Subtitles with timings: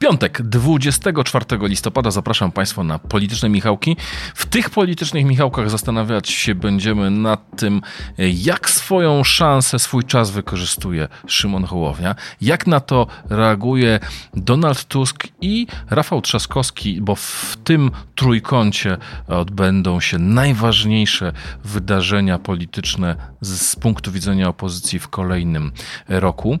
[0.00, 3.96] Piątek, 24 listopada zapraszam Państwa na Polityczne Michałki.
[4.34, 7.82] W tych Politycznych Michałkach zastanawiać się będziemy nad tym,
[8.18, 14.00] jak swoją szansę, swój czas wykorzystuje Szymon Hołownia, jak na to reaguje
[14.34, 18.96] Donald Tusk i Rafał Trzaskowski, bo w tym trójkącie
[19.28, 21.32] odbędą się najważniejsze
[21.64, 25.72] wydarzenia polityczne z, punktu widzenia opozycji w kolejnym
[26.08, 26.58] roku.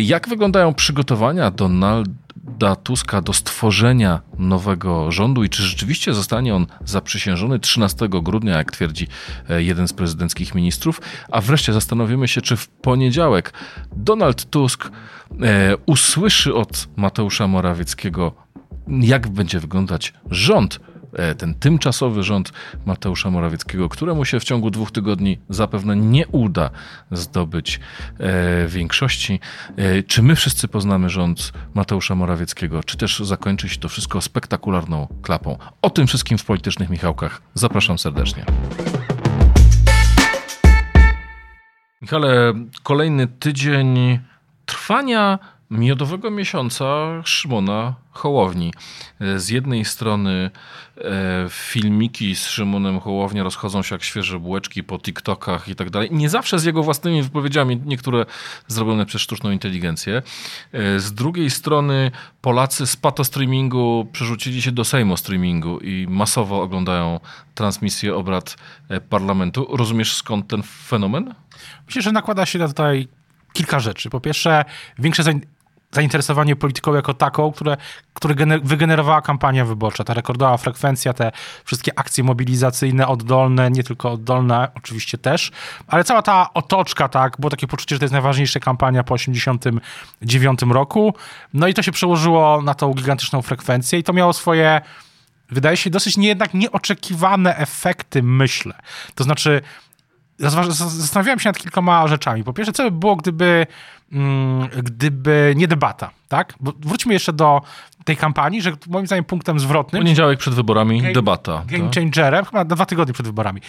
[0.00, 2.08] Jak wyglądają przygotowania Donald
[2.48, 8.72] Donalda Tuska do stworzenia nowego rządu i czy rzeczywiście zostanie on zaprzysiężony 13 grudnia, jak
[8.72, 9.06] twierdzi
[9.48, 13.52] e, jeden z prezydenckich ministrów, a wreszcie zastanowimy się, czy w poniedziałek
[13.96, 14.90] Donald Tusk
[15.42, 18.32] e, usłyszy od Mateusza Morawieckiego,
[18.88, 20.80] jak będzie wyglądać rząd
[21.38, 22.52] ten tymczasowy rząd
[22.86, 26.70] Mateusza Morawieckiego, któremu się w ciągu dwóch tygodni zapewne nie uda
[27.10, 27.80] zdobyć
[28.18, 29.40] e, większości.
[29.76, 35.08] E, czy my wszyscy poznamy rząd Mateusza Morawieckiego, czy też zakończy się to wszystko spektakularną
[35.22, 35.58] klapą?
[35.82, 37.42] O tym wszystkim w politycznych Michałkach.
[37.54, 38.44] Zapraszam serdecznie.
[42.02, 44.18] Michale, kolejny tydzień
[44.66, 45.38] trwania
[45.70, 46.84] miodowego miesiąca
[47.24, 48.72] Szymona Hołowni.
[49.36, 50.50] Z jednej strony
[50.96, 56.08] e, filmiki z Szymonem Hołownia rozchodzą się jak świeże bułeczki po TikTokach i tak dalej.
[56.12, 58.26] Nie zawsze z jego własnymi wypowiedziami, niektóre
[58.68, 60.22] zrobione przez sztuczną inteligencję.
[60.72, 66.62] E, z drugiej strony Polacy z pato streamingu przerzucili się do Sejmu streamingu i masowo
[66.62, 67.20] oglądają
[67.54, 68.56] transmisję obrad
[68.88, 69.76] e, parlamentu.
[69.76, 71.34] Rozumiesz skąd ten fenomen?
[71.86, 73.08] Myślę, że nakłada się tutaj
[73.52, 74.10] kilka rzeczy.
[74.10, 74.64] Po pierwsze,
[74.98, 75.57] większe zainteresowanie
[76.58, 77.76] polityką jako taką, które,
[78.14, 80.04] które wygenerowała kampania wyborcza.
[80.04, 81.32] Ta rekordowa frekwencja, te
[81.64, 85.50] wszystkie akcje mobilizacyjne, oddolne, nie tylko oddolne, oczywiście też,
[85.86, 90.60] ale cała ta otoczka, tak, było takie poczucie, że to jest najważniejsza kampania po 89
[90.70, 91.14] roku.
[91.54, 94.80] No i to się przełożyło na tą gigantyczną frekwencję i to miało swoje
[95.50, 98.74] wydaje się dosyć nie, jednak nieoczekiwane efekty, myślę.
[99.14, 99.62] To znaczy,
[100.38, 102.44] zastanawiałem się nad kilkoma rzeczami.
[102.44, 103.66] Po pierwsze, co by było, gdyby,
[104.12, 106.54] mm, gdyby nie debata, tak?
[106.60, 107.62] Bo wróćmy jeszcze do
[108.04, 110.02] tej kampanii, że moim zdaniem punktem zwrotnym...
[110.02, 111.64] Poniedziałek przed wyborami, game, debata.
[111.66, 111.94] Game tak?
[111.94, 113.60] changerem, chyba dwa tygodnie przed wyborami.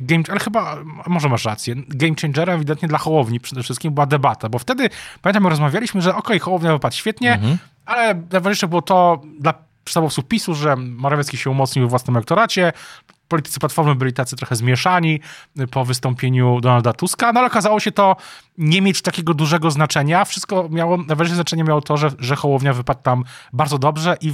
[0.00, 0.76] Game, ale chyba,
[1.06, 4.90] może masz rację, game changerem ewidentnie dla Hołowni przede wszystkim była debata, bo wtedy,
[5.22, 7.58] pamiętam, rozmawialiśmy, że okej, okay, Hołownia wypadł świetnie, mhm.
[7.86, 9.54] ale najważniejsze było to dla
[9.84, 12.72] przedstawowców PiSu, że Morawiecki się umocnił w własnym elektoracie,
[13.28, 15.20] politycy Platformy byli tacy trochę zmieszani
[15.70, 18.16] po wystąpieniu Donalda Tuska, no ale okazało się to
[18.58, 20.24] nie mieć takiego dużego znaczenia.
[20.24, 24.32] Wszystko miało, najważniejsze znaczenie miało to, że, że Hołownia wypadł tam bardzo dobrze i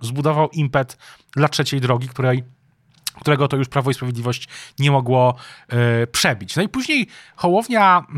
[0.00, 0.98] zbudował impet
[1.36, 2.57] dla trzeciej drogi, której
[3.20, 4.48] którego to już Prawo i Sprawiedliwość
[4.78, 5.34] nie mogło
[6.02, 6.56] y, przebić.
[6.56, 7.06] No i później
[7.36, 8.14] Hołownia, y,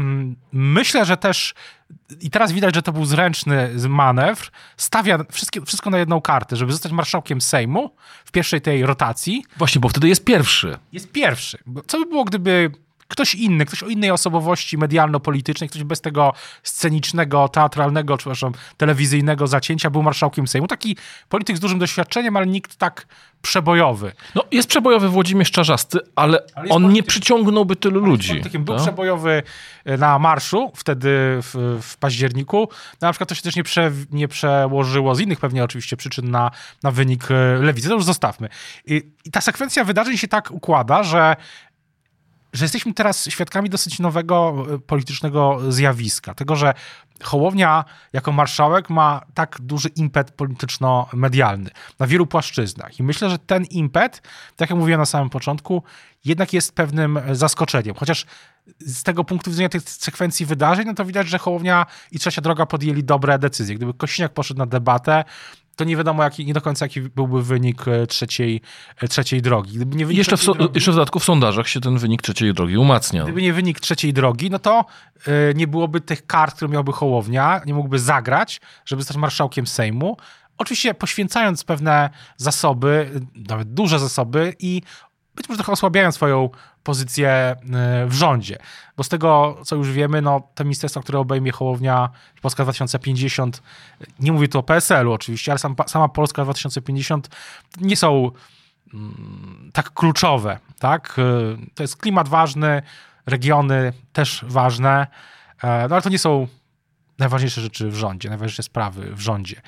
[0.52, 1.54] myślę, że też
[2.20, 6.72] i teraz widać, że to był zręczny manewr, stawia wszystkie, wszystko na jedną kartę, żeby
[6.72, 7.90] zostać marszałkiem Sejmu
[8.24, 9.44] w pierwszej tej rotacji.
[9.56, 10.78] Właśnie, bo wtedy jest pierwszy.
[10.92, 11.58] Jest pierwszy.
[11.86, 12.70] Co by było, gdyby
[13.10, 16.32] ktoś inny, ktoś o innej osobowości medialno-politycznej, ktoś bez tego
[16.62, 20.66] scenicznego, teatralnego, czy przepraszam, telewizyjnego zacięcia był marszałkiem Sejmu.
[20.66, 20.97] Taki
[21.28, 23.06] polityk z dużym doświadczeniem, ale nikt tak
[23.43, 24.12] przebojowy.
[24.34, 28.43] No, jest przebojowy Włodzimierz Czarzasty, ale, ale on nie przyciągnąłby tylu ludzi.
[28.59, 28.82] Był no?
[28.82, 29.42] przebojowy
[29.84, 31.09] e, na marszu wtedy
[31.42, 32.69] w, w październiku.
[33.00, 36.31] No, na przykład to się też nie, prze, nie przełożyło z innych pewnie oczywiście przyczyn
[36.31, 36.50] na,
[36.82, 37.88] na wynik e, lewicy.
[37.88, 38.48] To już zostawmy.
[38.87, 41.37] I, I ta sekwencja wydarzeń się tak układa, że
[42.52, 46.34] że jesteśmy teraz świadkami dosyć nowego e, politycznego zjawiska.
[46.34, 46.74] Tego, że
[47.22, 53.00] Hołownia jako marszałek ma tak duży impet polityczno-medialny na wielu płaszczyznach.
[53.00, 54.22] I myślę, że ten impet,
[54.56, 55.82] tak jak mówiłem na samym początku,
[56.24, 57.94] jednak jest pewnym zaskoczeniem.
[57.94, 58.26] Chociaż
[58.80, 62.66] z tego punktu widzenia tych sekwencji wydarzeń, no to widać, że Hołownia i Trzecia Droga
[62.66, 63.74] podjęli dobre decyzje.
[63.74, 65.24] Gdyby Kośniak poszedł na debatę,
[65.80, 68.60] to nie wiadomo, jaki, nie do końca jaki byłby wynik e, trzeciej,
[68.97, 69.78] e, trzeciej drogi.
[69.86, 72.77] Nie jeszcze, w so, drogi, jeszcze w dodatku w sondażach się ten wynik trzeciej drogi
[72.77, 73.24] umacnia.
[73.24, 74.84] Gdyby nie wynik trzeciej drogi, no to
[75.27, 80.16] yy, nie byłoby tych kart, które miałby Hołownia, nie mógłby zagrać, żeby zostać marszałkiem Sejmu.
[80.59, 84.82] Oczywiście poświęcając pewne zasoby, nawet duże zasoby i
[85.41, 86.48] być może trochę osłabiając swoją
[86.83, 87.57] pozycję e,
[88.07, 88.59] w rządzie.
[88.97, 92.10] Bo z tego, co już wiemy, no, te ministerstwa, które obejmie Hołownia,
[92.42, 93.63] Polska 2050,
[94.21, 97.28] nie mówię tu o PSL-u oczywiście, ale sam, sama Polska 2050
[97.81, 98.31] nie są
[98.95, 100.59] mm, tak kluczowe.
[100.78, 101.16] Tak?
[101.19, 101.22] E,
[101.75, 102.83] to jest klimat ważny,
[103.27, 105.07] regiony też ważne,
[105.63, 106.47] e, no ale to nie są
[107.20, 109.62] najważniejsze rzeczy w rządzie, najważniejsze sprawy w rządzie.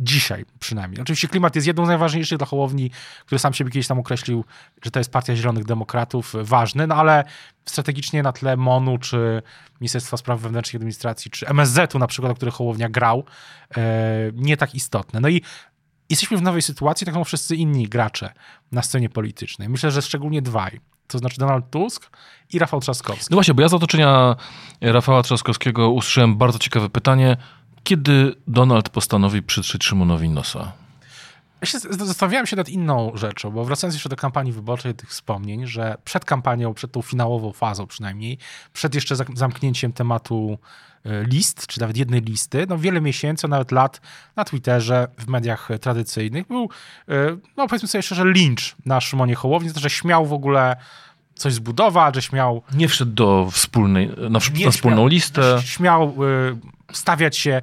[0.00, 1.02] Dzisiaj przynajmniej.
[1.02, 2.90] Oczywiście klimat jest jedną z najważniejszych dla Hołowni,
[3.26, 4.44] który sam siebie kiedyś tam określił,
[4.82, 7.24] że to jest partia Zielonych Demokratów, ważny, no ale
[7.64, 9.42] strategicznie na tle MONU, czy
[9.80, 13.24] Ministerstwa Spraw Wewnętrznych i Administracji, czy MSZ-u na przykład, o których Hołownia grał,
[13.76, 13.82] e,
[14.34, 15.20] nie tak istotne.
[15.20, 15.42] No i
[16.10, 18.32] jesteśmy w nowej sytuacji, tak jak wszyscy inni gracze
[18.72, 19.68] na scenie politycznej.
[19.68, 20.80] Myślę, że szczególnie dwaj.
[21.10, 22.10] To znaczy Donald Tusk
[22.52, 23.26] i Rafał Trzaskowski.
[23.30, 24.36] No właśnie, bo ja z otoczenia
[24.80, 27.36] Rafała Trzaskowskiego usłyszałem bardzo ciekawe pytanie.
[27.84, 30.72] Kiedy Donald postanowi przytrzeć Szymonowi nosa?
[31.60, 35.66] Ja się zastanawiałem się nad inną rzeczą, bo wracając jeszcze do kampanii wyborczej, tych wspomnień,
[35.66, 38.38] że przed kampanią, przed tą finałową fazą przynajmniej,
[38.72, 40.58] przed jeszcze zamknięciem tematu
[41.04, 44.00] e, list, czy nawet jednej listy, no wiele miesięcy, nawet lat
[44.36, 46.68] na Twitterze, w mediach tradycyjnych był,
[47.08, 50.76] e, no powiedzmy sobie szczerze, lincz na Szymonie Hołowni, że śmiał w ogóle
[51.34, 52.62] coś zbudować, że śmiał...
[52.74, 55.58] Nie wszedł do wspólnej, na, na wspólną śmiał, listę.
[55.64, 56.56] Śmiał y,
[56.92, 57.62] stawiać się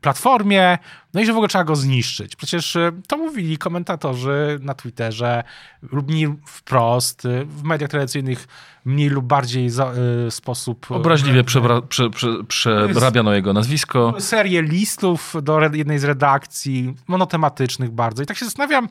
[0.00, 0.78] platformie,
[1.14, 2.36] no i że w ogóle trzeba go zniszczyć.
[2.36, 5.44] Przecież y, to mówili komentatorzy na Twitterze,
[5.82, 8.48] lub mniej wprost, y, w mediach tradycyjnych
[8.84, 9.92] mniej lub bardziej za,
[10.26, 10.86] y, sposób...
[10.90, 14.14] Obraźliwie przebra, prze, prze, przerabiano jego nazwisko.
[14.18, 18.22] Serię listów do jednej z redakcji, monotematycznych bardzo.
[18.22, 18.88] I tak się zastanawiam,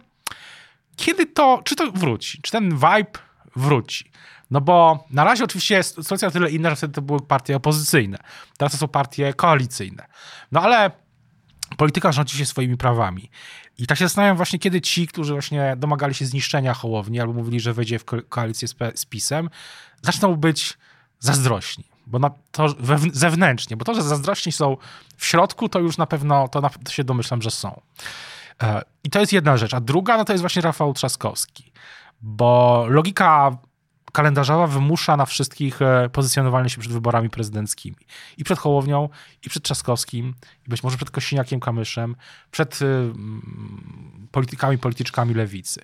[0.95, 3.19] kiedy to, czy to wróci, czy ten vibe
[3.55, 4.11] wróci.
[4.51, 8.17] No bo na razie oczywiście jest sytuacja tyle inna, że wtedy to były partie opozycyjne.
[8.57, 10.05] Teraz to są partie koalicyjne.
[10.51, 10.91] No ale
[11.77, 13.29] polityka rządzi się swoimi prawami.
[13.77, 17.59] I tak się zastanawiam właśnie, kiedy ci, którzy właśnie domagali się zniszczenia Hołowni albo mówili,
[17.59, 19.49] że wejdzie w koalicję z, z PiSem,
[20.01, 20.77] zaczną być
[21.19, 21.83] zazdrośni.
[22.07, 22.67] Bo na to
[23.13, 24.77] zewnętrznie, bo to, że zazdrośni są
[25.17, 27.81] w środku, to już na pewno, to, na, to się domyślam, że są.
[28.63, 29.73] E, I to jest jedna rzecz.
[29.73, 31.71] A druga, no to jest właśnie Rafał Trzaskowski.
[32.21, 33.57] Bo logika
[34.15, 37.97] kalendarzowa wymusza na wszystkich e, pozycjonowanie się przed wyborami prezydenckimi.
[38.37, 39.09] I przed Hołownią,
[39.45, 40.33] i przed Trzaskowskim,
[40.67, 42.15] i być może przed Kościniakiem Kamyszem,
[42.51, 42.85] przed e,
[44.31, 45.81] politykami, polityczkami lewicy.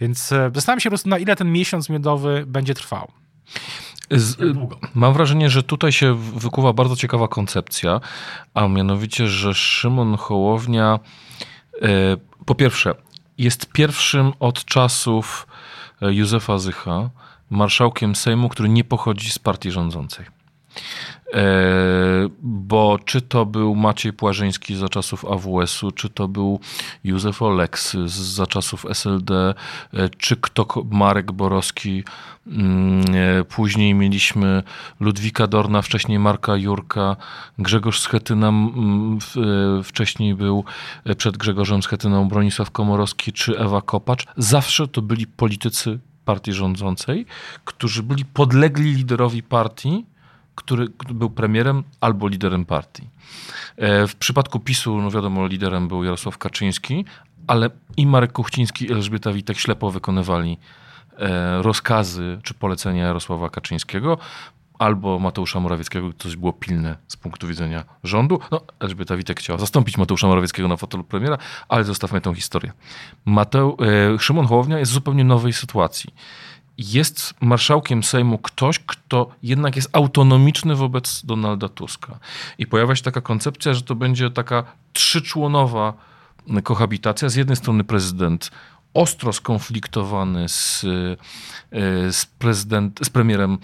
[0.00, 3.12] Więc zastanawiam się po prostu, na ile ten miesiąc miodowy będzie trwał.
[4.10, 4.36] Z,
[4.94, 8.00] mam wrażenie, że tutaj się wykuwa bardzo ciekawa koncepcja,
[8.54, 10.98] a mianowicie, że Szymon Hołownia
[11.82, 12.94] E, po pierwsze,
[13.38, 15.46] jest pierwszym od czasów
[16.02, 17.10] e, Józefa Zycha
[17.50, 20.26] marszałkiem Sejmu, który nie pochodzi z partii rządzącej.
[21.32, 26.60] E, bo czy to był Maciej Płażyński za czasów AWS-u, czy to był
[27.04, 29.54] Józef Oleks za czasów SLD,
[29.94, 32.04] e, czy kto Marek Borowski,
[32.46, 34.62] mm, e, później mieliśmy
[35.00, 37.16] Ludwika Dorna, wcześniej Marka Jurka,
[37.58, 38.52] Grzegorz Schetyna,
[39.84, 40.64] wcześniej był
[41.16, 44.26] przed Grzegorzem Schetyną Bronisław Komorowski, czy Ewa Kopacz.
[44.36, 47.26] Zawsze to byli politycy partii rządzącej,
[47.64, 50.04] którzy byli podlegli liderowi partii,
[50.54, 53.08] który był premierem albo liderem partii.
[53.76, 57.04] E, w przypadku PiSu, no wiadomo, liderem był Jarosław Kaczyński,
[57.46, 60.58] ale i Marek Kuchciński i Elżbieta Witek ślepo wykonywali
[61.18, 64.18] e, rozkazy czy polecenia Jarosława Kaczyńskiego
[64.78, 68.40] albo Mateusza Morawieckiego, coś było pilne z punktu widzenia rządu.
[68.50, 71.38] No, Elżbieta Witek chciała zastąpić Mateusza Morawieckiego na fotelu premiera,
[71.68, 72.72] ale zostawmy tę historię.
[73.24, 73.76] Mateu,
[74.14, 76.14] e, Szymon Hołownia jest w zupełnie nowej sytuacji
[76.78, 82.18] jest marszałkiem Sejmu ktoś, kto jednak jest autonomiczny wobec Donalda Tuska.
[82.58, 85.92] I pojawia się taka koncepcja, że to będzie taka trzyczłonowa
[86.64, 87.28] kohabitacja.
[87.28, 88.50] Z jednej strony prezydent
[88.96, 93.58] ostro skonfliktowany z, e, z, prezydent, z premierem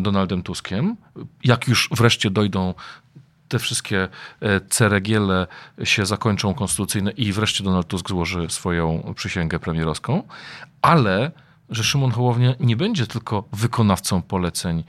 [0.00, 0.96] Donaldem Tuskiem.
[1.44, 2.74] Jak już wreszcie dojdą
[3.48, 4.08] te wszystkie
[4.40, 5.46] e, ceregiele
[5.84, 10.22] się zakończą konstytucyjne i wreszcie Donald Tusk złoży swoją przysięgę premierowską,
[10.82, 11.30] ale
[11.70, 14.84] że Szymon Hołownia nie będzie tylko wykonawcą poleceń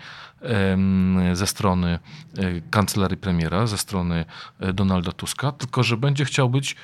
[1.33, 1.99] ze strony
[2.37, 4.25] e, kancelarii premiera, ze strony
[4.73, 6.75] Donalda Tuska, tylko że będzie chciał być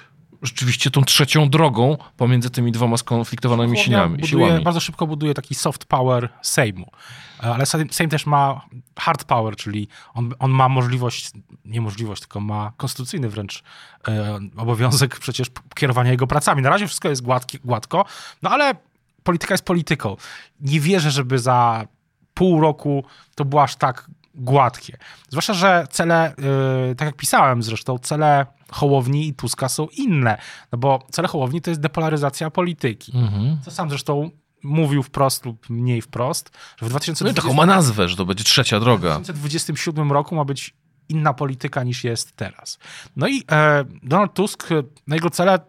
[0.41, 4.17] rzeczywiście tą trzecią drogą pomiędzy tymi dwoma skonfliktowanymi siłami.
[4.17, 6.91] Buduje, bardzo szybko buduje taki soft power Sejmu.
[7.43, 8.61] E, ale Sejm też ma
[8.99, 11.31] hard power, czyli on, on ma możliwość,
[11.65, 13.63] nie możliwość, tylko ma konstytucyjny wręcz
[14.07, 16.61] e, obowiązek przecież kierowania jego pracami.
[16.61, 18.05] Na razie wszystko jest gładki, gładko,
[18.41, 18.75] no ale
[19.23, 20.17] polityka jest polityką.
[20.61, 21.87] Nie wierzę, żeby za
[22.33, 23.03] pół roku
[23.35, 24.97] to było aż tak gładkie.
[25.29, 26.33] Zwłaszcza, że cele,
[26.89, 30.37] yy, tak jak pisałem zresztą, cele Hołowni i Tuska są inne.
[30.71, 33.17] No bo cele Hołowni to jest depolaryzacja polityki.
[33.17, 33.57] Mhm.
[33.65, 34.29] Co sam zresztą
[34.63, 37.41] mówił wprost lub mniej wprost, że w 2020...
[37.41, 39.19] No taką ma nazwę, że to będzie trzecia droga.
[39.19, 40.75] W 2027 roku ma być
[41.09, 42.79] inna polityka niż jest teraz.
[43.15, 44.69] No i e, Donald Tusk,
[45.07, 45.59] na jego cele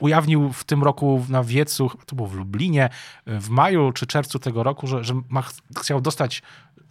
[0.00, 2.88] ujawnił w tym roku na wiecu, to było w Lublinie,
[3.26, 5.42] w maju czy czerwcu tego roku, że, że ma,
[5.80, 6.42] chciał dostać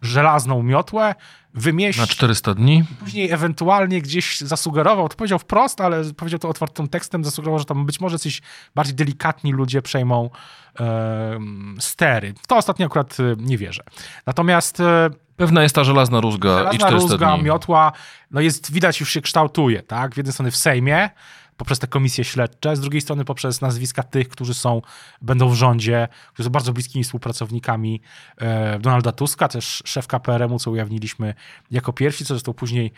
[0.01, 1.16] żelazną miotłę,
[1.54, 2.00] wymieść...
[2.00, 2.84] Na 400 dni?
[3.00, 7.86] Później ewentualnie gdzieś zasugerował, to powiedział wprost, ale powiedział to otwartym tekstem, zasugerował, że tam
[7.86, 8.42] być może coś
[8.75, 10.30] bardziej delikatni ludzie przejmą
[10.80, 11.39] e,
[11.80, 12.34] stery.
[12.48, 13.84] To ostatnio akurat e, nie wierzę.
[14.25, 14.80] Natomiast...
[14.80, 17.44] E, Pewna jest ta żelazna rózga żelazna i 400 rózga, dni.
[17.44, 17.92] miotła,
[18.32, 20.13] no jest, widać już się kształtuje, tak?
[20.13, 21.10] W jednej strony w Sejmie,
[21.57, 24.81] poprzez te komisje śledcze, z drugiej strony poprzez nazwiska tych, którzy są,
[25.21, 28.01] będą w rządzie, którzy są bardzo bliskimi współpracownikami
[28.37, 31.33] e, Donalda Tuska, też szef KPRM-u, co ujawniliśmy
[31.71, 32.91] jako pierwsi, co zresztą później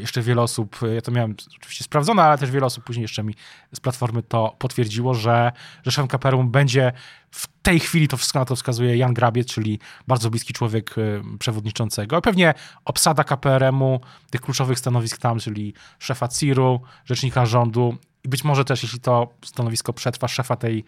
[0.00, 3.22] jeszcze wiele osób, e, ja to miałem oczywiście sprawdzone, ale też wiele osób później jeszcze
[3.22, 3.34] mi
[3.72, 5.52] z Platformy to potwierdziło, że,
[5.84, 6.92] że szefem KPRM będzie
[7.30, 11.38] w tej chwili, to wszystko na to wskazuje Jan Grabiec, czyli bardzo bliski człowiek e,
[11.38, 12.20] przewodniczącego.
[12.20, 14.00] Pewnie obsada KPRM-u,
[14.30, 19.34] tych kluczowych stanowisk tam, czyli szefa CIR-u, rzecznika rządu i być może też, jeśli to
[19.44, 20.84] stanowisko przetrwa, szefa tej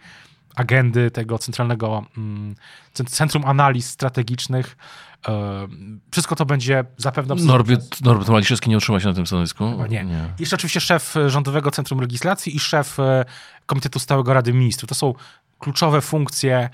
[0.55, 2.55] agendy, tego centralnego mm,
[2.93, 4.77] Centrum Analiz Strategicznych.
[5.27, 5.67] E,
[6.11, 7.35] wszystko to będzie zapewne...
[7.35, 9.71] Norbert, Norbert Maliszewski nie utrzyma się na tym stanowisku?
[9.71, 10.03] Chyba nie.
[10.03, 10.33] nie.
[10.39, 13.25] Jeszcze oczywiście szef Rządowego Centrum Legislacji i szef e,
[13.65, 14.89] Komitetu Stałego Rady Ministrów.
[14.89, 15.13] To są
[15.59, 16.69] kluczowe funkcje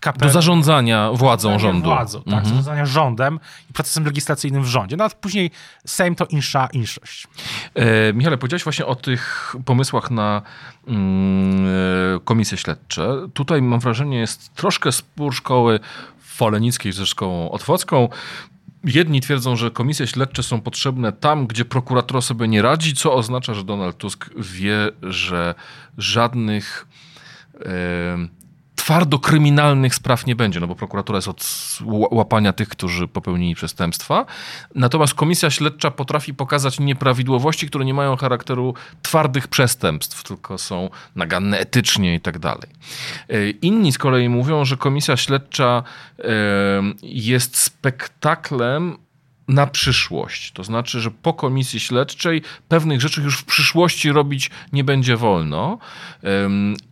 [0.00, 0.26] KPR.
[0.26, 1.88] Do zarządzania władzą rządu.
[1.88, 2.46] Władzą, tak, mhm.
[2.46, 4.96] zarządzania rządem i procesem legislacyjnym w rządzie.
[4.96, 5.50] No a później
[5.86, 7.26] Sejm to insza inszość.
[7.74, 10.42] E, Michale, powiedziałeś właśnie o tych pomysłach na
[10.86, 13.08] mm, e, komisje śledcze.
[13.34, 15.80] Tutaj mam wrażenie jest troszkę spór szkoły
[16.20, 18.08] Folenickiej ze szkołą otwocką.
[18.84, 23.54] Jedni twierdzą, że komisje śledcze są potrzebne tam, gdzie prokurator sobie nie radzi, co oznacza,
[23.54, 25.54] że Donald Tusk wie, że
[25.98, 26.86] żadnych
[28.84, 31.44] twardo kryminalnych spraw nie będzie, no bo prokuratura jest od
[32.10, 34.26] łapania tych, którzy popełnili przestępstwa.
[34.74, 41.58] Natomiast komisja śledcza potrafi pokazać nieprawidłowości, które nie mają charakteru twardych przestępstw, tylko są naganne
[41.58, 42.68] etycznie i tak dalej.
[43.28, 45.82] E, inni z kolei mówią, że komisja śledcza
[47.02, 48.96] jest spektaklem
[49.48, 50.52] na przyszłość.
[50.52, 55.78] To znaczy, że po komisji śledczej pewnych rzeczy już w przyszłości robić nie będzie wolno.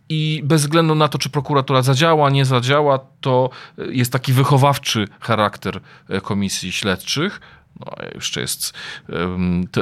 [0.09, 5.79] I bez względu na to, czy prokuratura zadziała, nie zadziała, to jest taki wychowawczy charakter
[6.09, 7.41] e, komisji śledczych.
[7.79, 8.73] No, jeszcze jest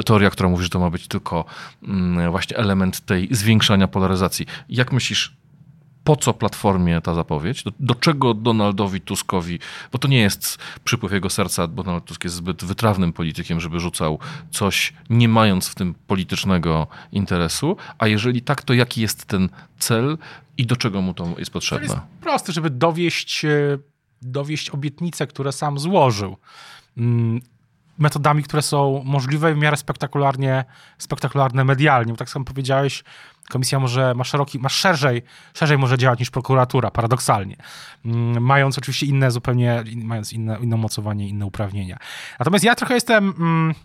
[0.05, 1.45] teoria, która mówi, że to ma być tylko
[1.83, 4.45] mm, właśnie element tej zwiększania polaryzacji.
[4.69, 5.40] Jak myślisz,
[6.03, 7.63] po co Platformie ta zapowiedź?
[7.63, 9.59] Do, do, czego Donaldowi Tuskowi,
[9.91, 13.79] bo to nie jest przypływ jego serca, bo Donald Tusk jest zbyt wytrawnym politykiem, żeby
[13.79, 14.19] rzucał
[14.51, 20.17] coś, nie mając w tym politycznego interesu, a jeżeli tak, to jaki jest ten cel
[20.57, 21.87] i do czego mu to jest potrzebne?
[21.87, 23.77] To jest proste, żeby dowieść, e,
[24.21, 26.37] dowieść obietnice, które sam złożył
[26.97, 27.41] mm,
[27.97, 30.65] metodami, które są możliwe i w miarę spektakularnie,
[30.97, 32.13] spektakularne medialnie.
[32.13, 33.03] Bo tak samo powiedziałeś,
[33.51, 35.21] Komisja może ma szeroki, ma szerzej,
[35.53, 37.55] szerzej może działać niż prokuratura, paradoksalnie.
[38.05, 41.97] Mm, mając oczywiście inne zupełnie, mając inne, inne mocowanie, inne uprawnienia.
[42.39, 43.75] Natomiast ja trochę jestem mm,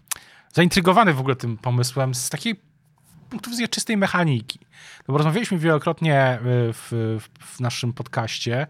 [0.52, 2.60] zaintrygowany w ogóle tym pomysłem z takiej
[3.30, 4.58] punktu widzenia czystej mechaniki.
[5.08, 6.38] No bo rozmawialiśmy wielokrotnie y,
[6.72, 8.66] w, w naszym podcaście,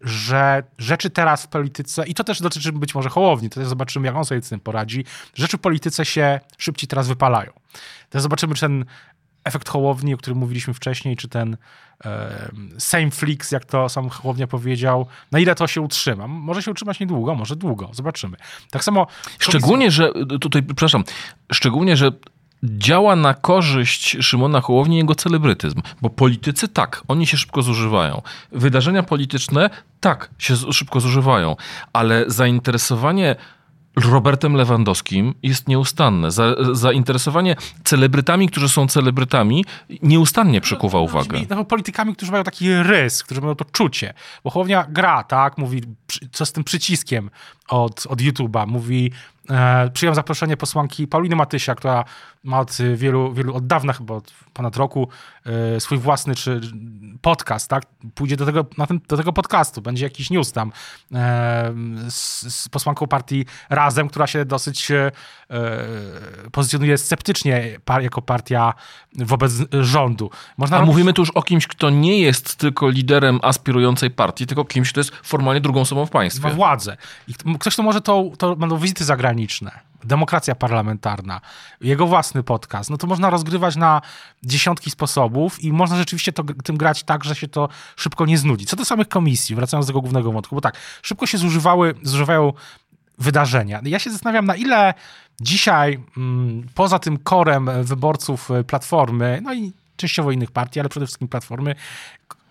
[0.00, 4.06] że rzeczy teraz w polityce, i to też dotyczy być może Hołowni, to też zobaczymy,
[4.06, 7.52] jak on sobie z tym poradzi, rzeczy w polityce się szybciej teraz wypalają.
[8.10, 8.84] Teraz zobaczymy, czy ten
[9.44, 11.56] efekt Hołowni, o którym mówiliśmy wcześniej, czy ten
[12.04, 16.26] e, same flix, jak to sam Hołownia powiedział, na ile to się utrzyma.
[16.26, 18.36] Może się utrzymać niedługo, może długo, zobaczymy.
[18.70, 19.06] Tak samo...
[19.38, 21.04] Szczególnie, że tutaj, przepraszam,
[21.52, 22.12] szczególnie, że
[22.64, 28.22] działa na korzyść Szymona Hołowni jego celebrytyzm, bo politycy tak, oni się szybko zużywają.
[28.52, 29.70] Wydarzenia polityczne
[30.00, 31.56] tak się szybko zużywają,
[31.92, 33.36] ale zainteresowanie
[33.96, 36.30] Robertem Lewandowskim jest nieustanne.
[36.30, 39.64] Za, zainteresowanie celebrytami, którzy są celebrytami,
[40.02, 41.40] nieustannie przykuwa no, uwagę.
[41.50, 44.14] No, politykami, którzy mają taki rys, którzy mają to czucie.
[44.44, 45.82] Bo Hołownia gra, tak, mówi,
[46.32, 47.30] co z tym przyciskiem
[47.68, 49.12] od, od YouTube'a, mówi,
[49.50, 52.04] e, przyjął zaproszenie posłanki Pauliny Matysia, która
[52.44, 55.08] ma od wielu, wielu, od dawna chyba, od ponad roku,
[55.76, 56.60] e, swój własny czy
[57.22, 57.82] podcast, tak?
[58.14, 60.72] Pójdzie do tego, na ten, do tego podcastu, będzie jakiś news tam
[61.14, 61.74] e,
[62.08, 65.10] z, z, posłanką partii Razem, która się dosyć e,
[66.52, 68.74] pozycjonuje sceptycznie jako partia
[69.16, 70.30] wobec rządu.
[70.56, 70.92] Można A robić...
[70.92, 75.00] mówimy tu już o kimś, kto nie jest tylko liderem aspirującej partii, tylko kimś, kto
[75.00, 76.48] jest formalnie drugą osobą w państwie.
[76.48, 76.96] Ma władzę.
[77.28, 81.40] I ktoś, kto może to, to będą wizyty zagraniczne demokracja parlamentarna,
[81.80, 84.00] jego własny podcast, no to można rozgrywać na
[84.42, 88.66] dziesiątki sposobów i można rzeczywiście to, tym grać tak, że się to szybko nie znudzi.
[88.66, 92.52] Co do samych komisji, wracając do tego głównego wątku, bo tak, szybko się zużywały, zużywają
[93.18, 93.80] wydarzenia.
[93.84, 94.94] Ja się zastanawiam, na ile
[95.40, 101.28] dzisiaj, mm, poza tym korem wyborców Platformy, no i częściowo innych partii, ale przede wszystkim
[101.28, 101.74] Platformy,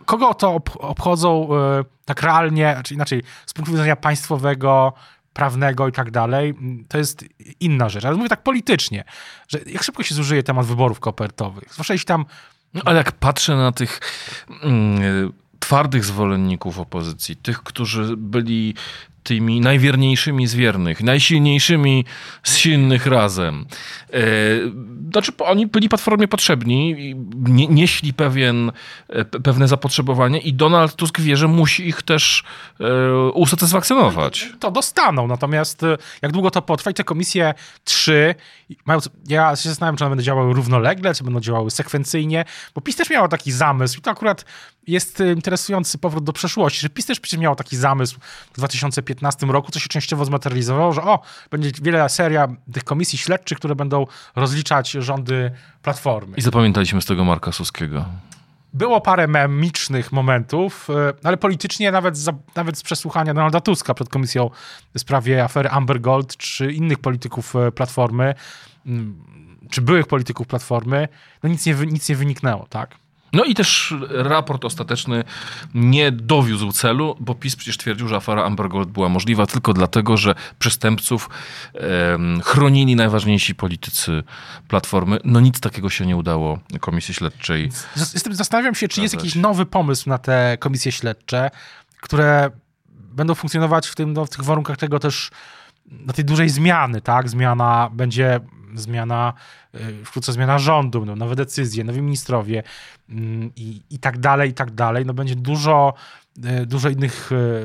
[0.06, 4.94] kogo to ob obchodzą e, tak realnie, czy inaczej, z punktu widzenia państwowego,
[5.34, 6.54] prawnego i tak dalej,
[6.88, 7.26] to jest
[7.60, 8.06] inna rzecz.
[8.06, 9.04] Ale mówię tak politycznie,
[9.48, 12.26] że jak szybko się zużyje temat wyborów kopertowych, zwłaszcza jeśli tam...
[12.74, 14.00] No, ale jak patrzę na tych
[14.64, 18.76] mm, twardych zwolenników opozycji, tych, którzy byli
[19.24, 22.06] tymi najwierniejszymi z wiernych, najsilniejszymi
[22.44, 23.66] z silnych razem.
[24.14, 24.20] E,
[25.12, 26.96] znaczy, oni byli platformie potrzebni,
[27.36, 28.72] nie, nieśli pewien,
[29.10, 32.44] e, pewne zapotrzebowanie i Donald Tusk wie, że musi ich też
[32.80, 34.50] e, usatysfakcjonować.
[34.60, 35.82] To dostaną, natomiast
[36.22, 37.54] jak długo to potrwa i te komisje
[37.84, 38.36] trzy,
[39.28, 43.10] ja się zastanawiam, czy one będą działały równolegle, czy będą działały sekwencyjnie, bo PiS też
[43.10, 44.46] miało taki zamysł i to akurat
[44.88, 48.20] jest interesujący powrót do przeszłości, że PiS też przecież miał taki zamysł
[48.52, 51.20] w 2015 roku, co się częściowo zmaterializowało, że o,
[51.52, 56.38] będzie wiele seria tych komisji śledczych, które będą rozliczać rządy Platformy.
[56.38, 58.06] I zapamiętaliśmy z tego Marka Suskiego.
[58.74, 64.10] Było parę memicznych momentów, e, ale politycznie nawet, za, nawet z przesłuchania Donalda Tuska przed
[64.10, 64.50] komisją
[64.96, 68.34] w sprawie afery Amber Gold, czy innych polityków e, Platformy,
[68.86, 69.24] mm,
[69.70, 71.08] czy byłych polityków Platformy,
[71.44, 73.03] no nic nie, nic nie wyniknęło, tak?
[73.34, 75.24] No i też raport ostateczny
[75.74, 80.18] nie dowiózł celu, bo PiS przecież twierdził, że afera Amber Gold była możliwa tylko dlatego,
[80.18, 81.30] że przestępców
[82.44, 84.24] chronili najważniejsi politycy
[84.68, 85.20] Platformy.
[85.24, 87.72] No nic takiego się nie udało Komisji Śledczej.
[88.32, 91.52] Zastanawiam się, czy jest jakiś nowy pomysł na te komisje śledcze,
[92.02, 92.52] które
[92.90, 95.32] będą funkcjonować w, tym, no, w tych warunkach tego też
[95.86, 97.30] na tej dużej zmiany, tak?
[97.30, 98.40] Zmiana będzie
[98.76, 99.34] zmiana,
[99.76, 102.64] y, wkrótce zmiana rządu, będą nowe decyzje, nowi ministrowie
[103.10, 105.06] mm, i, i tak dalej, i tak dalej.
[105.06, 105.94] No będzie dużo,
[106.62, 107.64] y, dużo innych y,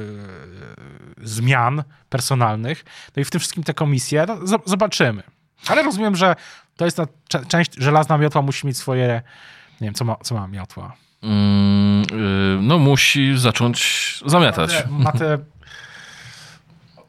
[1.23, 2.85] zmian personalnych.
[3.17, 5.23] No i w tym wszystkim te komisje, no, zobaczymy.
[5.67, 6.37] Ale rozumiem, że
[6.77, 7.07] to jest ta
[7.49, 9.23] część, żelazna miotła musi mieć swoje,
[9.81, 10.97] nie wiem, co ma, co ma miotła?
[11.23, 12.07] Mm,
[12.67, 14.73] no musi zacząć zamiatać.
[14.73, 15.38] Ma te, ma te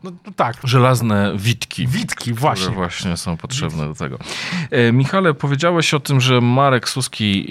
[0.03, 0.55] no, no, tak.
[0.63, 1.87] Żelazne witki.
[1.87, 2.65] Witki, właśnie.
[2.65, 3.87] Które właśnie są potrzebne witki.
[3.87, 4.17] do tego.
[4.71, 7.47] E, Michale, powiedziałeś o tym, że Marek Suski,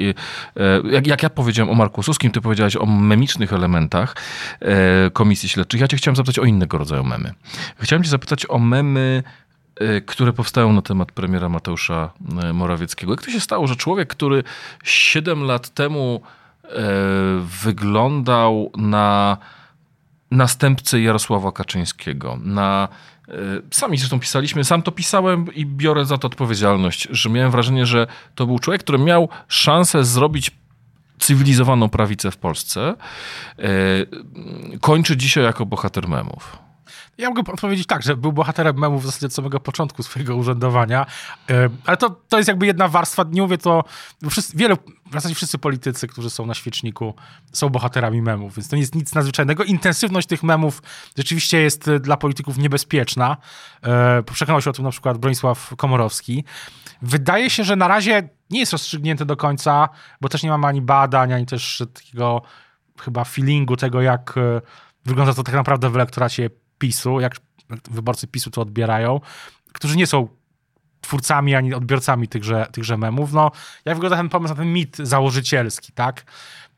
[0.57, 4.17] e, jak, jak ja powiedziałem o Marku Suskim, ty powiedziałeś o memicznych elementach
[4.61, 5.81] e, komisji śledczych.
[5.81, 7.35] Ja cię chciałem zapytać o innego rodzaju memy.
[7.81, 9.23] Chciałem cię zapytać o memy
[9.77, 12.11] e, które powstają na temat premiera Mateusza
[12.43, 13.13] e, Morawieckiego.
[13.13, 14.43] Jak to się stało, że człowiek, który
[14.85, 16.21] 7 lat temu
[16.65, 16.69] e,
[17.63, 19.37] wyglądał na
[20.31, 22.89] następcy Jarosława Kaczyńskiego, na
[23.29, 23.33] e,
[23.71, 28.07] Sami zresztą pisaliśmy, sam to pisałem i biorę za to odpowiedzialność, że miałem wrażenie, że
[28.35, 30.51] to był człowiek, który miał szansę zrobić
[31.19, 32.95] cywilizowaną prawicę w Polsce,
[33.59, 33.65] e,
[34.81, 36.69] kończy dzisiaj jako bohater memów.
[37.19, 41.07] Ja mogę odpowiedzieć tak, że był bohaterem memów w zasadzie od samego początku swojego urzędowania,
[41.51, 43.85] e, ale to, to jest jakby jedna warstwa, nie mówię to,
[44.31, 44.77] wszyscy, wielu,
[45.11, 47.15] w zasadzie wszyscy politycy, którzy są na świeczniku,
[47.53, 49.65] są bohaterami memów, więc to nie jest nic nadzwyczajnego.
[49.65, 50.83] Intensywność tych memów
[51.17, 53.37] rzeczywiście jest dla polityków niebezpieczna.
[53.83, 56.45] E, przekonał się o tym na przykład Bronisław Komorowski.
[57.03, 59.89] Wydaje się, że na razie nie jest rozstrzygnięte do końca,
[60.21, 62.43] bo też nie mamy ani badań, ani też takiego
[63.01, 64.61] chyba feelingu tego, jak e,
[65.05, 67.37] wygląda to tak naprawdę w elektoracie PiSu, jak
[67.91, 69.21] wyborcy PiSu to odbierają,
[69.73, 70.38] którzy nie są
[71.09, 73.33] twórcami ani odbiorcami tychże, tychże memów.
[73.33, 73.51] No,
[73.85, 76.25] jak wygląda ten pomysł na ten mit założycielski, tak?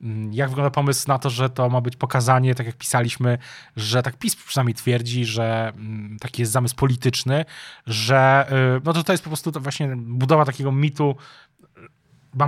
[0.01, 3.39] Mm, jak wygląda pomysł na to, że to ma być pokazanie, tak jak pisaliśmy,
[3.77, 7.45] że tak PiS przynajmniej twierdzi, że mm, taki jest zamysł polityczny,
[7.87, 8.47] że
[8.79, 11.17] y, no to to jest po prostu właśnie budowa takiego mitu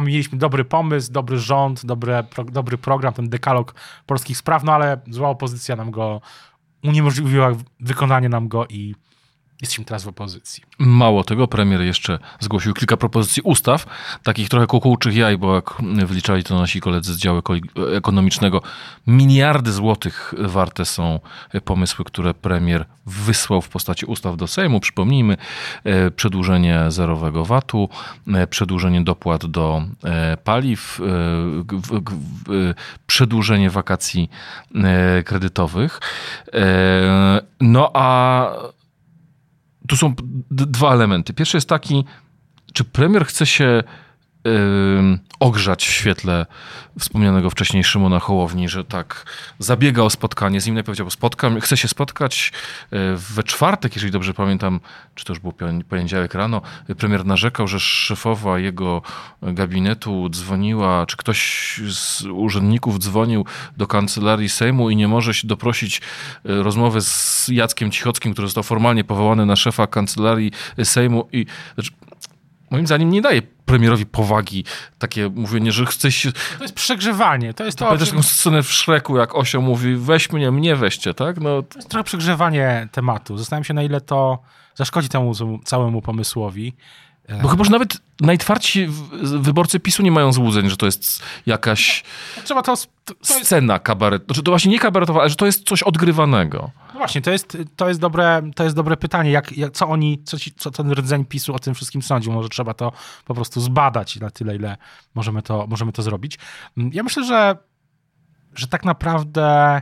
[0.01, 3.75] mieliśmy dobry pomysł, dobry rząd, dobry, pro, dobry program, ten dekalog
[4.07, 6.21] polskich spraw, no ale zła opozycja nam go
[6.85, 8.95] uniemożliwiła wykonanie nam go i
[9.63, 10.63] jesteśmy teraz w opozycji.
[10.79, 13.87] Mało tego, premier jeszcze zgłosił kilka propozycji ustaw,
[14.23, 15.75] takich trochę kukułczych jaj, bo jak
[16.07, 17.43] wyliczali to nasi koledzy z działu
[17.97, 18.63] ekonomicznego,
[19.07, 21.21] miliardy złotych warte są
[21.65, 24.81] pomysły, które premier wysłał w postaci ustaw do Sejmu.
[24.81, 25.37] Przypomnijmy,
[25.85, 27.89] e, przedłużenie zerowego VAT-u,
[28.35, 31.01] e, przedłużenie dopłat do e, paliw,
[33.07, 34.31] przedłużenie wakacji
[35.25, 36.01] kredytowych.
[37.61, 38.47] No a
[39.93, 40.15] tu są
[40.51, 41.35] dwa elementy.
[41.35, 42.05] Pierwszy jest taki,
[42.73, 43.83] czy premier chce się
[45.41, 46.47] ogrzać w świetle
[46.99, 49.25] wspomnianego wcześniej Szymona Hołowni, że tak
[49.59, 52.53] zabiega o spotkanie z nim, najpierw powiedział, spotkam, chce się spotkać
[52.91, 54.81] e, we czwartek, jeżeli dobrze pamiętam,
[55.15, 55.53] czy to już był
[55.89, 56.63] poniedziałek rano,
[56.99, 59.03] premier narzekał, że szefowa jego
[59.43, 65.99] gabinetu dzwoniła, czy ktoś z urzędników dzwonił do kancelarii Sejmu i nie może się doprosić
[65.99, 70.53] e, rozmowy z Jackiem Cichockim, który został formalnie powołany na szefa kancelarii
[70.85, 71.93] Sejmu i znaczy,
[72.73, 74.65] moim zdaniem nie daje premierowi powagi
[74.99, 76.33] takie mówienie, że chce się...
[76.33, 77.55] To jest przegrzewanie.
[77.55, 81.15] To jest to, Pamiętasz taką scenę w Szreku, jak Osio mówi, weź mnie, mnie weźcie,
[81.15, 81.41] tak?
[81.41, 83.39] No, to jest trochę przegrzewanie tematu.
[83.39, 84.39] Zastanawiam się, na ile to
[84.75, 85.33] zaszkodzi temu
[85.65, 86.75] całemu pomysłowi.
[87.43, 88.87] Bo chyba, że nawet najtwardsi
[89.23, 92.05] wyborcy PiSu nie mają złudzeń, że to jest jakaś
[92.45, 94.25] Trzeba to, to scena kabaret.
[94.25, 96.71] Znaczy, to właśnie nie kabaretowa, ale że to jest coś odgrywanego.
[97.03, 99.31] Właśnie, to jest, to jest, dobre, to jest dobre pytanie.
[99.31, 102.33] Jak, jak, co oni, co, ci, co ten rdzeń PiSu o tym wszystkim sądził?
[102.33, 102.93] Może trzeba to
[103.25, 104.77] po prostu zbadać na tyle, ile
[105.15, 106.39] możemy to, możemy to zrobić.
[106.77, 107.57] Mm, ja myślę, że,
[108.55, 109.81] że tak naprawdę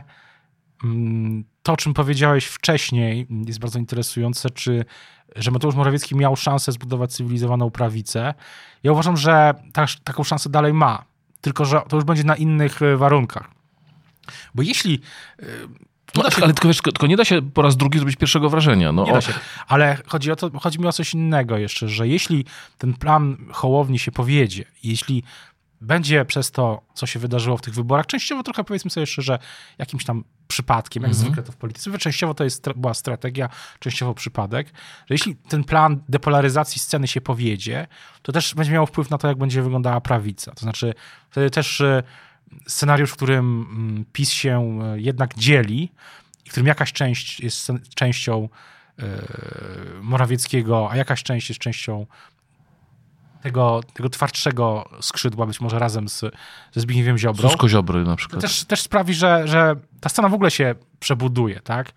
[0.83, 4.85] mm, to, o czym powiedziałeś wcześniej, jest bardzo interesujące, czy
[5.35, 8.33] że Mateusz Morawiecki miał szansę zbudować cywilizowaną prawicę.
[8.83, 11.05] Ja uważam, że ta, taką szansę dalej ma,
[11.41, 13.51] tylko że to już będzie na innych e, warunkach.
[14.55, 15.01] Bo jeśli
[15.39, 15.45] e,
[16.15, 16.43] no, się...
[16.43, 18.91] Ale tylko, wiesz, tylko nie da się po raz drugi zrobić pierwszego wrażenia.
[18.91, 19.33] No, nie da się.
[19.67, 22.45] Ale chodzi, o to, chodzi mi o coś innego jeszcze, że jeśli
[22.77, 25.23] ten plan Hołowni się powiedzie, jeśli
[25.81, 29.39] będzie przez to, co się wydarzyło w tych wyborach, częściowo trochę powiedzmy sobie jeszcze, że
[29.77, 31.25] jakimś tam przypadkiem, jak mm -hmm.
[31.25, 34.67] zwykle to w polityce, częściowo to jest, była strategia, częściowo przypadek,
[35.07, 37.87] że jeśli ten plan depolaryzacji sceny się powiedzie,
[38.21, 40.51] to też będzie miało wpływ na to, jak będzie wyglądała prawica.
[40.51, 40.93] To znaczy
[41.29, 42.03] wtedy też e,
[42.67, 45.91] scenariusz, w którym mm, PiS się e, jednak dzieli
[46.45, 48.49] i w którym jakaś część jest częścią
[48.99, 49.03] e,
[50.01, 52.05] Morawieckiego, a jakaś część jest częścią
[53.41, 56.19] tego, tego twardszego skrzydła, być może razem z,
[56.71, 57.49] ze Zbigniewem Ziobrą.
[57.49, 58.41] Susko Ziobry na przykład.
[58.41, 61.91] Też, też sprawi, że, że ta scena w ogóle się przebuduje, tak?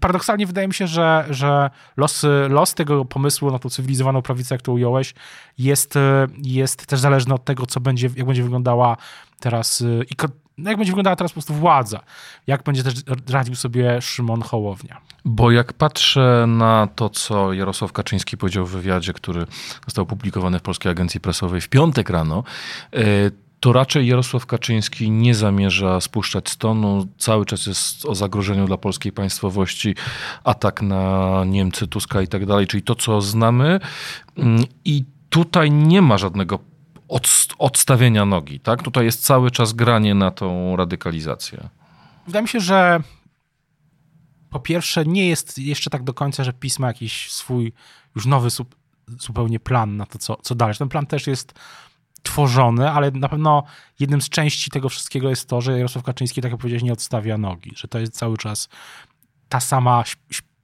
[0.00, 4.62] Paradoksalnie wydaje mi się, że, że los, los tego pomysłu na tą cywilizowaną prawicę, jak
[4.62, 5.14] to ująłeś,
[5.58, 5.94] jest,
[6.42, 8.96] jest też zależny od tego, co będzie, jak będzie wyglądała
[9.40, 10.16] teraz i
[10.58, 12.00] no jak będzie wyglądała teraz po prostu władza.
[12.46, 12.94] Jak będzie też
[13.30, 15.00] radził sobie Szymon Hołownia.
[15.24, 19.46] Bo jak patrzę na to, co Jarosław Kaczyński powiedział w wywiadzie, który
[19.86, 22.44] został opublikowany w Polskiej Agencji Prasowej w piątek rano,
[22.92, 23.00] e,
[23.60, 27.06] to raczej Jarosław Kaczyński nie zamierza spuszczać stonu.
[27.18, 29.94] Cały czas jest o zagrożeniu dla polskiej państwowości,
[30.44, 33.80] atak na Niemcy, Tuska i tak dalej, czyli to, co znamy.
[34.36, 36.58] Mm, I tutaj nie ma żadnego
[37.08, 38.60] od, odstawienia nogi.
[38.60, 38.82] Tak?
[38.82, 41.68] Tutaj jest cały czas granie na tą radykalizację.
[42.26, 43.00] Wydaje mi się, że
[44.50, 47.72] po pierwsze nie jest jeszcze tak do końca, że PiS ma jakiś swój
[48.16, 48.48] już nowy
[49.08, 50.74] zupełnie plan na to, co, co dalej.
[50.76, 51.54] Ten plan też jest
[52.26, 53.62] tworzony, ale na pewno
[54.00, 57.38] jednym z części tego wszystkiego jest to, że Jarosław Kaczyński, tak jak powiedziałeś, nie odstawia
[57.38, 58.68] nogi, że to jest cały czas
[59.48, 60.04] ta sama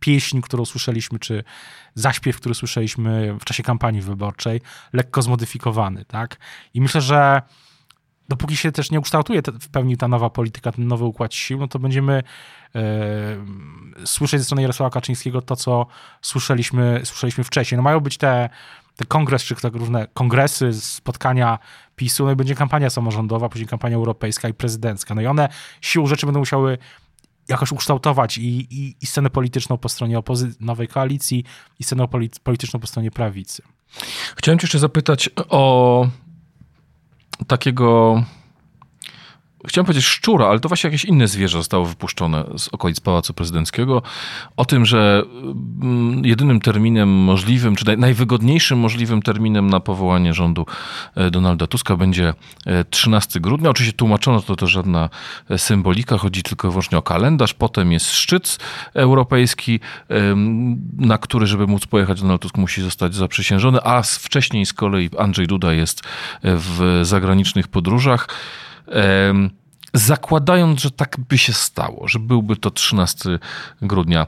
[0.01, 1.45] pieśń, którą słyszeliśmy, czy
[1.95, 4.61] zaśpiew, który słyszeliśmy w czasie kampanii wyborczej,
[4.93, 6.37] lekko zmodyfikowany, tak?
[6.75, 7.43] I myślę, że
[8.29, 11.69] dopóki się też nie ukształtuje w pełni ta nowa polityka, ten nowy układ sił, no
[11.69, 12.23] to będziemy
[12.75, 12.83] e,
[14.07, 15.87] słyszeć ze strony Jarosława Kaczyńskiego to, co
[16.23, 17.77] słyszeliśmy, słyszeliśmy wcześniej.
[17.77, 18.51] No mają być te,
[18.97, 21.59] te kongres, czy tak różne kongresy, spotkania
[21.97, 25.15] PiSu, no i będzie kampania samorządowa, później kampania europejska i prezydencka.
[25.15, 25.49] No i one
[25.81, 26.79] siłą rzeczy będą musiały
[27.49, 31.45] jakoś ukształtować i, i, i scenę polityczną po stronie opozy- nowej koalicji
[31.79, 32.09] i scenę
[32.43, 33.63] polityczną po stronie prawicy.
[34.37, 36.07] Chciałem cię jeszcze zapytać o
[37.47, 38.23] takiego
[39.69, 44.03] chciałem powiedzieć szczura, ale to właśnie jakieś inne zwierzę zostało wypuszczone z okolic Pałacu Prezydenckiego.
[44.57, 45.23] O tym, że
[45.83, 50.67] mm, jedynym terminem możliwym, czy najwygodniejszym możliwym terminem na powołanie rządu
[51.15, 52.35] e, Donalda Tuska będzie
[52.91, 53.71] 13 e, grudnia.
[53.71, 55.09] Oczywiście tłumaczono to to żadna
[55.51, 57.55] e, symbolika, chodzi tylko i wyłącznie o kalendarz.
[57.55, 58.59] Potem jest szczyt
[58.95, 59.81] europejski,
[60.99, 65.47] na który, żeby móc pojechać Donald Tusk, musi zostać zaprzysiężony, a wcześniej z kolei Andrzej
[65.47, 66.03] Duda jest
[66.43, 68.29] w zagranicznych podróżach
[69.95, 73.39] zakładając, że tak by się stało, że byłby to 13
[73.83, 74.27] grudnia.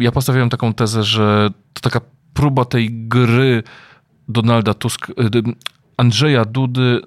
[0.00, 2.00] Ja postawiłem taką tezę, że to taka
[2.34, 3.62] próba tej gry
[4.28, 5.06] Donalda Tusk,
[5.96, 7.00] Andrzeja Dudy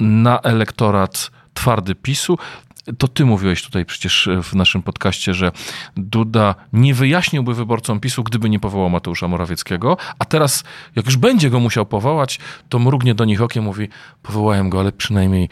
[0.00, 2.38] na elektorat twardy PiSu.
[2.98, 5.52] To ty mówiłeś tutaj przecież w naszym podcaście, że
[5.96, 10.64] Duda nie wyjaśniłby wyborcom PiSu, gdyby nie powołał Mateusza Morawieckiego, a teraz,
[10.96, 13.88] jak już będzie go musiał powołać, to mrugnie do nich okiem, mówi,
[14.22, 15.48] powołałem go, ale przynajmniej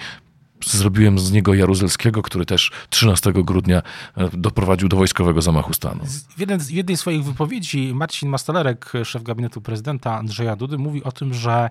[0.65, 3.83] zrobiłem z niego Jaruzelskiego, który też 13 grudnia
[4.17, 6.05] e, doprowadził do wojskowego zamachu stanu.
[6.37, 11.05] W, jeden, w jednej z swoich wypowiedzi Marcin Mastalerek, szef gabinetu prezydenta Andrzeja Dudy, mówi
[11.05, 11.71] o tym, że,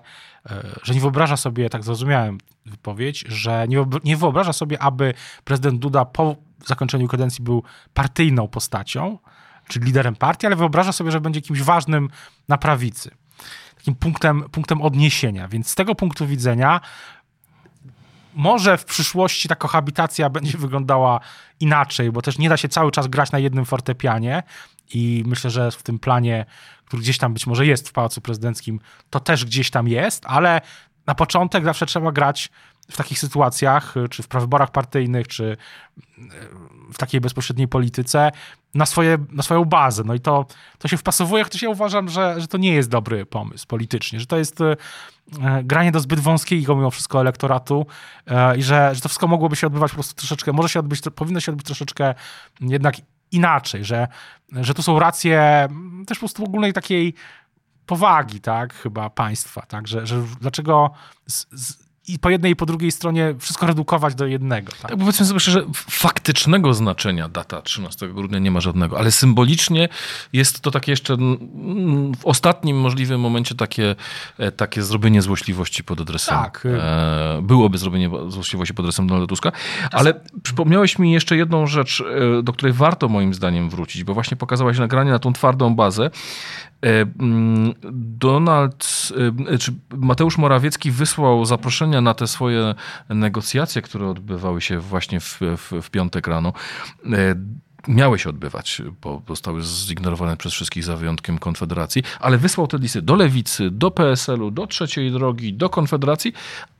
[0.50, 5.78] e, że nie wyobraża sobie, tak zrozumiałem wypowiedź, że nie, nie wyobraża sobie, aby prezydent
[5.78, 7.62] Duda po zakończeniu kadencji był
[7.94, 9.18] partyjną postacią,
[9.68, 12.08] czyli liderem partii, ale wyobraża sobie, że będzie kimś ważnym
[12.48, 13.10] na prawicy.
[13.76, 15.48] Takim punktem, punktem odniesienia.
[15.48, 16.80] Więc z tego punktu widzenia
[18.34, 21.20] może w przyszłości ta kohabitacja będzie wyglądała
[21.60, 24.42] inaczej, bo też nie da się cały czas grać na jednym fortepianie
[24.94, 26.46] i myślę, że w tym planie,
[26.84, 30.60] który gdzieś tam być może jest w Pałacu Prezydenckim, to też gdzieś tam jest, ale
[31.06, 32.48] na początek zawsze trzeba grać
[32.90, 35.56] w takich sytuacjach, czy w prawyborach partyjnych, czy
[36.92, 38.30] w takiej bezpośredniej polityce,
[38.74, 40.02] na, swoje, na swoją bazę.
[40.06, 40.46] No i to,
[40.78, 44.26] to się wpasowuje, chociaż ja uważam, że, że to nie jest dobry pomysł politycznie, że
[44.26, 44.76] to jest e,
[45.64, 47.86] granie do zbyt wąskiego mimo wszystko elektoratu
[48.26, 51.00] e, i że, że to wszystko mogłoby się odbywać po prostu troszeczkę, może się odbyć,
[51.14, 52.14] powinno się odbyć troszeczkę
[52.60, 52.94] jednak
[53.32, 54.08] inaczej, że,
[54.52, 55.68] że tu są racje
[56.06, 57.14] też po prostu ogólnej takiej
[57.86, 60.90] powagi, tak, chyba państwa, tak, że, że dlaczego
[61.26, 64.72] z, z, i po jednej i po drugiej stronie wszystko redukować do jednego.
[64.72, 64.90] Tak?
[64.90, 69.88] tak powiedzmy sobie szczerze, faktycznego znaczenia data 13 grudnia nie ma żadnego, ale symbolicznie
[70.32, 71.16] jest to takie jeszcze
[72.16, 73.96] w ostatnim możliwym momencie takie,
[74.38, 76.38] e, takie zrobienie złośliwości pod adresem.
[76.38, 76.66] Tak.
[76.66, 79.52] E, byłoby zrobienie złośliwości pod adresem Donalda Tuska,
[79.92, 82.04] ale przypomniałeś mi jeszcze jedną rzecz,
[82.38, 86.10] e, do której warto moim zdaniem wrócić, bo właśnie pokazałaś nagranie na tą twardą bazę.
[86.82, 87.74] Mm,
[88.18, 89.12] Donald,
[89.60, 92.74] czy Mateusz Morawiecki wysłał zaproszenia na te swoje
[93.08, 96.52] negocjacje, które odbywały się właśnie w, w, w piątek rano
[97.88, 103.02] miały się odbywać, bo zostały zignorowane przez wszystkich za wyjątkiem Konfederacji, ale wysłał te listy
[103.02, 106.32] do Lewicy, do PSL-u, do Trzeciej Drogi, do Konfederacji,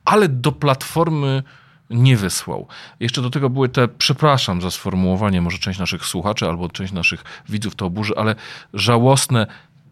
[0.05, 1.43] ale do Platformy
[1.89, 2.67] nie wysłał.
[2.99, 7.23] Jeszcze do tego były te, przepraszam za sformułowanie, może część naszych słuchaczy albo część naszych
[7.49, 8.35] widzów to oburzy, ale
[8.73, 9.47] żałosne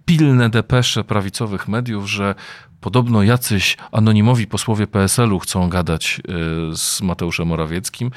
[0.05, 2.35] pilne depesze prawicowych mediów, że
[2.81, 6.21] podobno jacyś anonimowi posłowie PSL-u chcą gadać
[6.71, 8.11] e, z Mateuszem Morawieckim.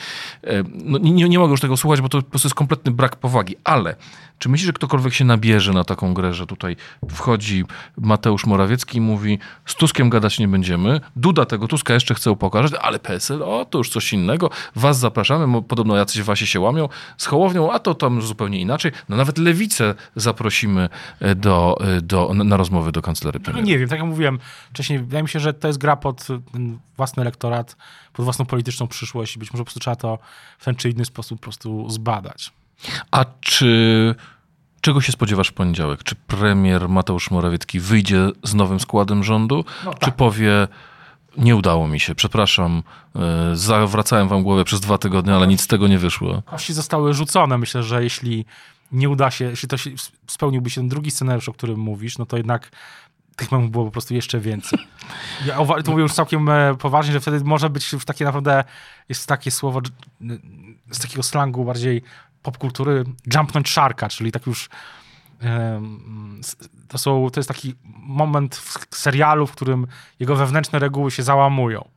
[0.44, 3.16] E, no, nie, nie mogę już tego słuchać, bo to po prostu jest kompletny brak
[3.16, 3.96] powagi, ale
[4.38, 6.77] czy myślisz, że ktokolwiek się nabierze na taką grę, że tutaj
[7.11, 7.64] wchodzi
[7.98, 12.72] Mateusz Morawiecki i mówi z Tuskiem gadać nie będziemy, Duda tego Tuska jeszcze chce upokarzać,
[12.83, 17.27] ale PSL, o to już coś innego, was zapraszamy, podobno jacyś wasi się łamią, z
[17.27, 18.92] Hołownią, a to tam zupełnie inaczej.
[19.09, 20.88] No nawet Lewicę zaprosimy
[21.20, 23.62] e, do, do, na rozmowy do kancelarii premiera.
[23.62, 24.38] No nie wiem, tak jak mówiłem,
[24.71, 24.99] wcześniej.
[24.99, 26.27] Wydaje mi się, że to jest gra pod
[26.97, 27.77] własny elektorat,
[28.12, 30.19] pod własną polityczną przyszłość i być może po prostu trzeba to
[30.59, 32.53] w ten czy inny sposób po prostu zbadać.
[33.11, 34.14] A czy
[34.81, 36.03] czego się spodziewasz w poniedziałek?
[36.03, 39.64] Czy premier Mateusz Morawiecki wyjdzie z nowym składem rządu?
[39.85, 40.01] No tak.
[40.01, 40.69] Czy powie
[41.37, 42.83] nie udało mi się, przepraszam,
[43.17, 46.43] e, zawracałem wam głowę przez dwa tygodnie, ale nic z tego nie wyszło.
[46.43, 47.59] Kości zostały rzucone.
[47.59, 48.45] Myślę, że jeśli
[48.93, 49.90] nie uda się, jeśli to się,
[50.27, 52.71] spełniłby się ten drugi scenariusz, o którym mówisz, no to jednak
[53.37, 54.79] tych memów było po prostu jeszcze więcej.
[55.47, 58.64] Ja to mówię już całkiem e, poważnie, że wtedy może być już takie naprawdę,
[59.09, 59.81] jest takie słowo
[60.90, 62.03] z takiego slangu bardziej
[62.42, 64.68] popkultury, jumpnąć szarka, czyli tak już
[66.88, 68.57] to, są, to jest taki moment
[68.90, 69.87] w serialu, w którym
[70.20, 71.88] jego wewnętrzne reguły się załamują.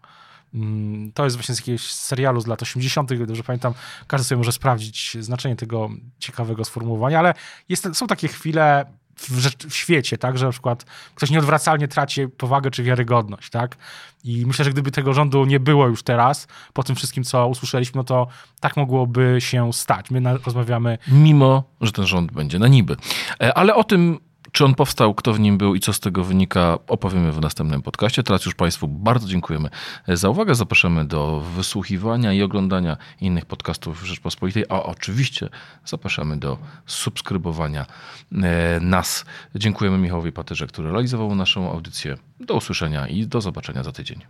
[0.54, 3.74] Mm, to jest właśnie z jakiegoś serialu z lat 80., dobrze pamiętam.
[4.08, 7.34] Każdy sobie może sprawdzić znaczenie tego ciekawego sformułowania, ale
[7.70, 8.86] jest, są takie chwile
[9.18, 13.78] w, w, świecie, tak, że na przykład ktoś nieodwracalnie traci powagę czy wiarygodność, tak?
[14.24, 17.98] I myślę, że gdyby tego rządu nie było już teraz, po tym wszystkim, co usłyszeliśmy,
[17.98, 18.28] no to
[18.60, 20.12] tak mogłoby się stać.
[20.12, 20.98] My na, rozmawiamy...
[21.08, 22.96] Mimo, że ten rząd będzie na niby.
[23.42, 24.20] E, ale o tym
[24.52, 27.82] czy on powstał, kto w nim był i co z tego wynika, opowiemy w następnym
[27.82, 28.24] podcaście.
[28.24, 29.70] Teraz już Państwu bardzo dziękujemy
[30.08, 30.56] za uwagę.
[30.56, 35.50] Zapraszamy do wysłuchiwania i oglądania innych podcastów Rzeczpospolitej, a oczywiście
[35.86, 37.86] zapraszamy do subskrybowania
[38.32, 39.26] e, nas.
[39.56, 42.18] Dziękujemy Michałowi Patyrze, który realizował naszą audycję.
[42.40, 44.22] Do usłyszenia i do zobaczenia za tydzień.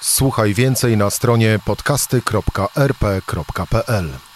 [0.00, 4.35] Słuchaj więcej na stronie podcasty.rp.pl.